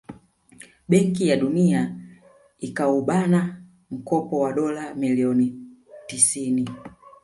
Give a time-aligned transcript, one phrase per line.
[0.89, 1.95] Benki ya Dunia
[2.59, 5.61] ikaubana mkopo wa dola milioni
[6.07, 6.69] tisini